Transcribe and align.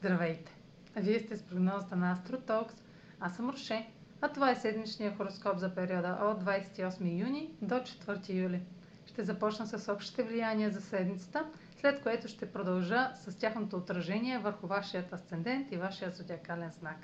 Здравейте! 0.00 0.52
Вие 0.96 1.20
сте 1.20 1.36
с 1.36 1.42
прогнозата 1.42 1.96
на 1.96 2.16
AstroTalks. 2.16 2.72
Аз 3.20 3.36
съм 3.36 3.50
Роше, 3.50 3.88
а 4.20 4.28
това 4.28 4.50
е 4.50 4.54
седмичния 4.56 5.16
хороскоп 5.16 5.58
за 5.58 5.74
периода 5.74 6.18
от 6.22 6.44
28 6.44 7.20
юни 7.20 7.50
до 7.62 7.74
4 7.74 8.28
юли. 8.34 8.60
Ще 9.06 9.24
започна 9.24 9.66
с 9.66 9.92
общите 9.92 10.22
влияния 10.22 10.70
за 10.70 10.80
седмицата, 10.80 11.46
след 11.80 12.02
което 12.02 12.28
ще 12.28 12.52
продължа 12.52 13.10
с 13.14 13.38
тяхното 13.38 13.76
отражение 13.76 14.38
върху 14.38 14.66
вашият 14.66 15.12
асцендент 15.12 15.72
и 15.72 15.76
вашия 15.76 16.10
зодиакален 16.10 16.70
знак. 16.70 16.98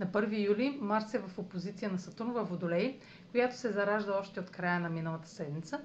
На 0.00 0.06
1 0.06 0.46
юли 0.46 0.78
Марс 0.80 1.14
е 1.14 1.18
в 1.18 1.38
опозиция 1.38 1.90
на 1.90 1.98
Сатурн 1.98 2.32
във 2.32 2.48
Водолей, 2.48 2.98
която 3.30 3.56
се 3.56 3.72
заражда 3.72 4.18
още 4.18 4.40
от 4.40 4.50
края 4.50 4.80
на 4.80 4.88
миналата 4.88 5.28
седмица 5.28 5.80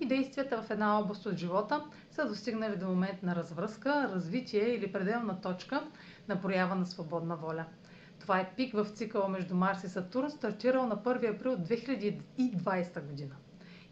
и 0.00 0.06
действията 0.06 0.62
в 0.62 0.70
една 0.70 0.98
област 0.98 1.26
от 1.26 1.36
живота 1.36 1.84
са 2.10 2.28
достигнали 2.28 2.76
до 2.76 2.86
момент 2.86 3.22
на 3.22 3.36
развръзка, 3.36 4.10
развитие 4.14 4.68
или 4.68 4.92
пределна 4.92 5.40
точка 5.40 5.82
на 6.28 6.40
проява 6.40 6.74
на 6.74 6.86
свободна 6.86 7.36
воля. 7.36 7.64
Това 8.20 8.40
е 8.40 8.52
пик 8.56 8.74
в 8.74 8.86
цикъла 8.94 9.28
между 9.28 9.54
Марс 9.54 9.84
и 9.84 9.88
Сатурн, 9.88 10.30
стартирал 10.30 10.86
на 10.86 10.96
1 10.96 11.36
април 11.36 11.56
2020 11.56 13.06
година. 13.06 13.34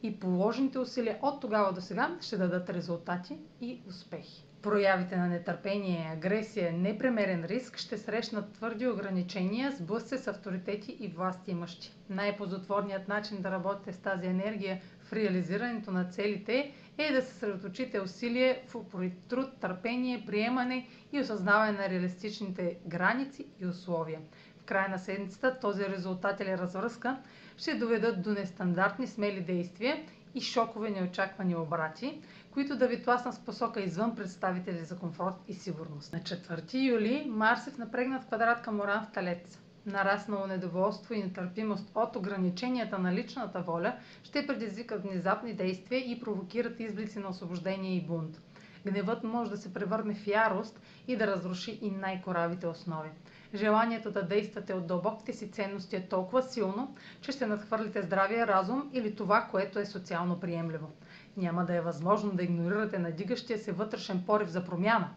И 0.03 0.21
положените 0.21 0.79
усилия 0.79 1.19
от 1.23 1.41
тогава 1.41 1.73
до 1.73 1.81
сега 1.81 2.19
ще 2.21 2.37
дадат 2.37 2.71
резултати 2.71 3.39
и 3.61 3.81
успехи. 3.89 4.47
Проявите 4.65 5.17
на 5.17 5.27
нетърпение, 5.29 6.11
агресия, 6.13 6.73
непремерен 6.73 7.45
риск 7.45 7.77
ще 7.77 7.99
срещнат 7.99 8.53
твърди 8.53 8.89
ограничения, 8.89 9.73
сблъсъци 9.73 10.19
с 10.19 10.29
авторитети 10.29 10.97
и 11.01 11.09
власти 11.09 11.51
имащи. 11.51 11.93
Най-позотворният 12.11 13.09
начин 13.09 13.43
да 13.43 13.51
работите 13.51 13.93
с 13.93 13.99
тази 13.99 14.27
енергия 14.27 14.81
в 15.01 15.13
реализирането 15.13 15.91
на 15.91 16.05
целите 16.05 16.73
е 16.99 17.13
да 17.13 17.23
съсредоточите 17.23 18.01
усилие 18.01 18.63
в 18.69 18.85
труд, 19.29 19.47
търпение, 19.61 20.25
приемане 20.27 20.87
и 21.13 21.21
осъзнаване 21.21 21.73
на 21.73 21.89
реалистичните 21.89 22.77
граници 22.87 23.47
и 23.61 23.67
условия. 23.67 24.21
В 24.59 24.65
края 24.65 24.89
на 24.89 24.99
седмицата 24.99 25.59
този 25.61 25.85
резултат 25.85 26.41
или 26.41 26.59
развръзка 26.59 27.17
ще 27.57 27.75
доведат 27.75 28.23
до 28.23 28.31
нестандартни 28.31 29.07
смели 29.07 29.41
действия 29.41 29.97
и 30.35 30.41
шокове 30.41 30.91
неочаквани 30.91 31.57
обрати, 31.57 32.21
които 32.51 32.77
да 32.77 32.87
ви 32.87 33.03
тласнат 33.03 33.35
с 33.35 33.39
посока 33.39 33.81
извън 33.81 34.15
представители 34.17 34.85
за 34.85 34.99
комфорт 34.99 35.35
и 35.49 35.55
сигурност. 35.55 36.13
На 36.13 36.21
4 36.21 36.75
юли 36.75 37.27
Марс 37.29 37.67
е 37.67 37.71
в 37.71 37.79
напрегнат 37.79 38.27
квадрат 38.27 38.63
към 38.63 38.81
Оран 38.81 39.05
в 39.05 39.13
Талец. 39.13 39.59
Нараснало 39.87 40.47
недоволство 40.47 41.15
и 41.15 41.23
нетърпимост 41.23 41.91
от 41.95 42.17
ограниченията 42.17 42.99
на 42.99 43.13
личната 43.13 43.61
воля 43.61 43.95
ще 44.23 44.47
предизвикат 44.47 45.03
внезапни 45.03 45.53
действия 45.55 46.11
и 46.11 46.21
провокират 46.21 46.81
изблици 46.81 47.19
на 47.19 47.29
освобождение 47.29 47.97
и 47.97 48.07
бунт. 48.07 48.41
Гневът 48.87 49.25
може 49.25 49.51
да 49.51 49.57
се 49.57 49.75
превърне 49.75 50.15
в 50.15 50.27
ярост 50.27 50.81
и 51.09 51.17
да 51.17 51.27
разруши 51.27 51.79
и 51.83 51.91
най-коравите 51.91 52.67
основи. 52.67 53.09
Желанието 53.55 54.11
да 54.11 54.23
действате 54.23 54.75
от 54.75 54.87
дълбоките 54.87 55.33
си 55.33 55.51
ценности 55.51 55.97
е 55.97 56.09
толкова 56.09 56.43
силно, 56.43 56.95
че 57.21 57.33
ще 57.33 57.47
надхвърлите 57.47 58.03
здравия 58.03 58.47
разум 58.47 58.91
или 58.93 59.15
това, 59.17 59.49
което 59.51 59.79
е 59.79 59.87
социално 59.87 60.41
приемливо. 60.41 60.91
Няма 61.37 61.65
да 61.65 61.75
е 61.75 61.81
възможно 61.81 62.33
да 62.33 62.43
игнорирате 62.43 62.99
надигащия 62.99 63.59
се 63.59 63.73
вътрешен 63.73 64.23
порив 64.27 64.49
за 64.49 64.65
промяна. 64.65 65.11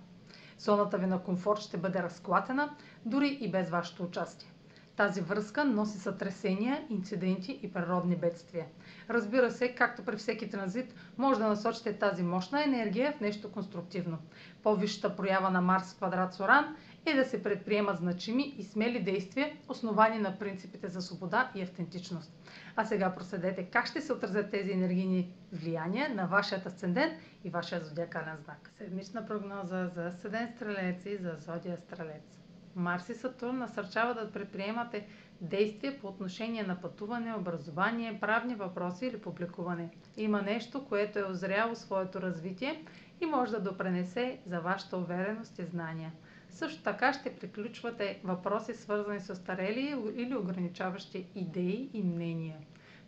Зоната 0.60 0.98
ви 0.98 1.06
на 1.06 1.24
комфорт 1.24 1.60
ще 1.60 1.78
бъде 1.78 2.04
разклатена, 2.04 2.76
дори 3.06 3.38
и 3.42 3.52
без 3.52 3.70
вашето 3.70 4.04
участие. 4.04 4.52
Тази 4.98 5.22
връзка 5.22 5.66
носи 5.66 5.98
сътресения, 5.98 6.86
инциденти 6.90 7.60
и 7.64 7.74
природни 7.74 8.16
бедствия. 8.16 8.66
Разбира 9.10 9.52
се, 9.52 9.76
както 9.76 10.04
при 10.06 10.18
всеки 10.18 10.50
транзит, 10.50 10.94
може 11.18 11.40
да 11.40 11.48
насочите 11.48 11.94
тази 12.00 12.24
мощна 12.24 12.64
енергия 12.64 13.14
в 13.18 13.20
нещо 13.20 13.52
конструктивно. 13.52 14.18
По-висшата 14.64 15.16
проява 15.16 15.50
на 15.50 15.62
Марс 15.62 15.94
в 15.94 15.98
квадрат 15.98 16.34
Соран 16.34 16.76
е 17.06 17.14
да 17.14 17.26
се 17.26 17.44
предприемат 17.44 17.98
значими 17.98 18.56
и 18.58 18.64
смели 18.64 19.04
действия, 19.04 19.52
основани 19.70 20.20
на 20.20 20.40
принципите 20.40 20.88
за 20.88 21.02
свобода 21.02 21.52
и 21.56 21.62
автентичност. 21.62 22.32
А 22.76 22.86
сега 22.86 23.16
проследете 23.16 23.64
как 23.64 23.88
ще 23.88 24.02
се 24.02 24.14
отразят 24.14 24.52
тези 24.52 24.72
енергийни 24.72 25.34
влияния 25.54 26.16
на 26.16 26.26
вашият 26.26 26.66
асцендент 26.66 27.14
и 27.44 27.50
вашия 27.50 27.86
зодиакален 27.86 28.38
знак. 28.44 28.72
Седмична 28.78 29.26
прогноза 29.26 29.88
за 29.96 30.08
Асцендент 30.08 30.56
Стрелец 30.56 31.06
и 31.06 31.18
за 31.18 31.36
Зодия 31.40 31.78
Стрелец. 31.78 32.47
Марс 32.78 33.10
и 33.10 33.16
Сатурн 33.16 33.58
насърчава 33.58 34.14
да 34.14 34.32
предприемате 34.32 35.06
действия 35.42 36.00
по 36.00 36.08
отношение 36.08 36.64
на 36.64 36.82
пътуване, 36.82 37.36
образование, 37.36 38.20
правни 38.22 38.56
въпроси 38.56 39.06
или 39.06 39.18
публикуване. 39.18 39.90
Има 40.18 40.42
нещо, 40.42 40.86
което 40.86 41.20
е 41.20 41.24
озряло 41.24 41.76
своето 41.76 42.22
развитие 42.22 42.86
и 43.22 43.26
може 43.26 43.52
да 43.52 43.60
допренесе 43.62 44.40
за 44.46 44.60
вашата 44.60 44.98
увереност 44.98 45.60
и 45.60 45.66
знания. 45.66 46.12
Също 46.50 46.84
така 46.84 47.14
ще 47.14 47.36
приключвате 47.36 48.20
въпроси 48.24 48.74
свързани 48.74 49.20
с 49.20 49.36
старели 49.36 49.86
или 50.16 50.36
ограничаващи 50.36 51.26
идеи 51.36 51.90
и 51.94 52.04
мнения. 52.04 52.58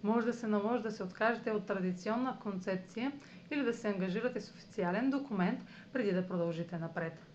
Може 0.04 0.26
да 0.26 0.34
се 0.34 0.48
наложи 0.48 0.84
да 0.84 0.92
се 0.92 1.04
откажете 1.04 1.52
от 1.52 1.66
традиционна 1.66 2.38
концепция 2.40 3.12
или 3.52 3.64
да 3.64 3.74
се 3.74 3.88
ангажирате 3.88 4.42
с 4.42 4.52
официален 4.52 5.10
документ 5.10 5.60
преди 5.94 6.12
да 6.12 6.28
продължите 6.28 6.78
напред. 6.78 7.29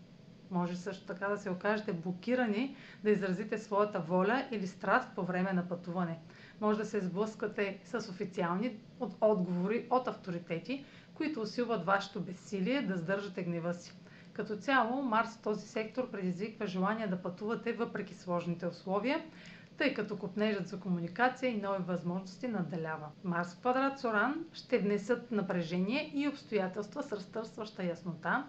Може 0.50 0.76
също 0.76 1.06
така 1.06 1.28
да 1.28 1.38
се 1.38 1.50
окажете 1.50 1.92
блокирани 1.92 2.76
да 3.04 3.10
изразите 3.10 3.58
своята 3.58 4.00
воля 4.00 4.44
или 4.50 4.66
страст 4.66 5.08
по 5.14 5.22
време 5.22 5.52
на 5.52 5.68
пътуване. 5.68 6.18
Може 6.60 6.78
да 6.78 6.84
се 6.84 7.00
сблъскате 7.00 7.78
с 7.84 8.08
официални 8.10 8.76
отговори 9.20 9.86
от 9.90 10.08
авторитети, 10.08 10.84
които 11.14 11.40
усилват 11.40 11.86
вашето 11.86 12.20
безсилие 12.20 12.82
да 12.82 12.96
сдържате 12.96 13.42
гнева 13.42 13.74
си. 13.74 13.94
Като 14.32 14.56
цяло, 14.56 15.02
Марс 15.02 15.36
в 15.36 15.42
този 15.42 15.68
сектор 15.68 16.10
предизвиква 16.10 16.66
желание 16.66 17.06
да 17.06 17.22
пътувате 17.22 17.72
въпреки 17.72 18.14
сложните 18.14 18.66
условия, 18.66 19.24
тъй 19.78 19.94
като 19.94 20.18
купнежът 20.18 20.68
за 20.68 20.80
комуникация 20.80 21.50
и 21.50 21.60
нови 21.60 21.82
възможности 21.82 22.48
наделява. 22.48 23.06
Марс 23.24 23.54
в 23.54 23.58
квадрат 23.58 23.98
Соран 24.00 24.44
ще 24.52 24.78
внесат 24.78 25.30
напрежение 25.30 26.10
и 26.14 26.28
обстоятелства 26.28 27.02
с 27.02 27.12
разтърсваща 27.12 27.84
яснота, 27.84 28.44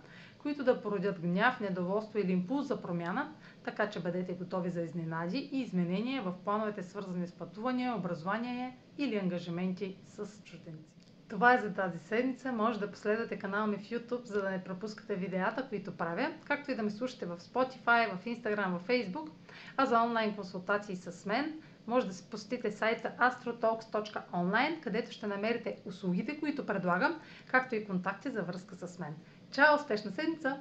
които 0.46 0.64
да 0.64 0.82
породят 0.82 1.22
гняв, 1.22 1.60
недоволство 1.60 2.20
или 2.20 2.32
импулс 2.32 2.68
за 2.68 2.82
промяна, 2.82 3.34
така 3.64 3.90
че 3.90 4.00
бъдете 4.00 4.34
готови 4.34 4.70
за 4.70 4.82
изненади 4.82 5.50
и 5.52 5.62
изменения 5.62 6.22
в 6.22 6.34
плановете 6.44 6.84
свързани 6.84 7.28
с 7.28 7.32
пътувания, 7.32 7.96
образование 7.96 8.78
или 8.98 9.16
ангажименти 9.18 9.98
с 10.08 10.44
чужденци. 10.44 10.96
Това 11.28 11.54
е 11.54 11.62
за 11.62 11.74
тази 11.74 12.00
седмица. 12.00 12.52
Може 12.52 12.80
да 12.80 12.92
последвате 12.92 13.40
канала 13.40 13.68
ми 13.68 13.78
в 13.78 13.90
YouTube, 13.90 14.24
за 14.24 14.42
да 14.42 14.50
не 14.50 14.64
пропускате 14.64 15.16
видеята, 15.16 15.68
които 15.70 15.98
правя, 15.98 16.34
както 16.48 16.72
и 16.72 16.76
да 16.76 16.84
ме 16.84 16.92
слушате 16.92 17.26
в 17.26 17.38
Spotify, 17.38 18.16
в 18.16 18.26
Instagram, 18.26 18.78
в 18.78 18.88
Facebook. 18.88 19.30
А 19.78 19.86
за 19.86 20.02
онлайн 20.02 20.36
консултации 20.36 20.96
с 20.96 21.26
мен, 21.26 21.62
може 21.88 22.08
да 22.08 22.14
се 22.14 22.30
посетите 22.30 22.72
сайта 22.72 23.12
astrotalks.online, 23.20 24.80
където 24.82 25.12
ще 25.12 25.28
намерите 25.28 25.78
услугите, 25.86 26.40
които 26.40 26.66
предлагам, 26.66 27.20
както 27.48 27.76
и 27.76 27.86
контакти 27.86 28.30
за 28.30 28.44
връзка 28.44 28.76
с 28.76 29.00
мен. 29.00 29.16
Чао! 29.52 29.76
Успешна 29.76 30.12
седмица! 30.12 30.54